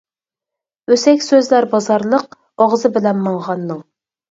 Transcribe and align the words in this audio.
ئۆسەك 0.93 1.21
سۆزلەر 1.25 1.69
بازارلىق، 1.75 2.35
ئاغزى 2.67 2.93
بىلەن 2.99 3.23
ماڭغاننىڭ. 3.31 3.89